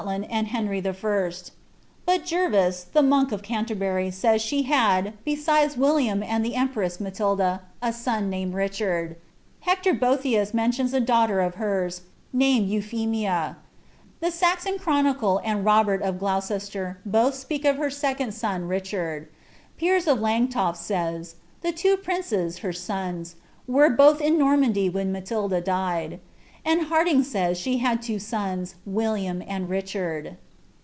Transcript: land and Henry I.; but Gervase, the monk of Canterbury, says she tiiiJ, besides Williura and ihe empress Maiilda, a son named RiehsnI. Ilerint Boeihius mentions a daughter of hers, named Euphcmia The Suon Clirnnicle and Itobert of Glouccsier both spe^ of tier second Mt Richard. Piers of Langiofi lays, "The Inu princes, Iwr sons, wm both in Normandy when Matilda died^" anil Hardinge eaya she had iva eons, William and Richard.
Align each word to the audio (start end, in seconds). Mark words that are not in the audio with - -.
land 0.03 0.25
and 0.31 0.47
Henry 0.47 0.79
I.; 0.79 1.31
but 2.07 2.25
Gervase, 2.25 2.85
the 2.91 3.03
monk 3.03 3.31
of 3.31 3.43
Canterbury, 3.43 4.09
says 4.09 4.41
she 4.41 4.63
tiiiJ, 4.63 5.13
besides 5.23 5.75
Williura 5.75 6.25
and 6.25 6.43
ihe 6.43 6.53
empress 6.55 6.97
Maiilda, 6.97 7.59
a 7.83 7.93
son 7.93 8.27
named 8.27 8.55
RiehsnI. 8.55 9.15
Ilerint 9.67 9.99
Boeihius 9.99 10.55
mentions 10.55 10.95
a 10.95 10.99
daughter 10.99 11.39
of 11.39 11.53
hers, 11.55 12.01
named 12.33 12.67
Euphcmia 12.67 13.57
The 14.21 14.31
Suon 14.31 14.79
Clirnnicle 14.79 15.39
and 15.45 15.63
Itobert 15.63 16.01
of 16.01 16.15
Glouccsier 16.15 16.95
both 17.05 17.35
spe^ 17.35 17.63
of 17.69 17.75
tier 17.75 17.91
second 17.91 18.29
Mt 18.29 18.63
Richard. 18.67 19.27
Piers 19.77 20.07
of 20.07 20.17
Langiofi 20.17 21.13
lays, 21.13 21.35
"The 21.61 21.73
Inu 21.73 22.01
princes, 22.01 22.61
Iwr 22.61 22.75
sons, 22.75 23.35
wm 23.69 23.95
both 23.95 24.19
in 24.19 24.39
Normandy 24.39 24.89
when 24.89 25.11
Matilda 25.11 25.61
died^" 25.61 26.17
anil 26.63 26.87
Hardinge 26.89 27.25
eaya 27.33 27.55
she 27.55 27.79
had 27.79 28.07
iva 28.07 28.23
eons, 28.35 28.75
William 28.85 29.41
and 29.47 29.67
Richard. 29.67 30.37